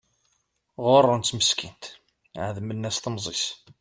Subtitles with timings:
[0.83, 1.83] Ɣuṛṛen-tt meskint
[2.47, 3.43] ɛedmen-as temẓi-s.